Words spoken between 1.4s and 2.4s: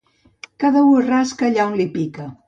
allà on li pica.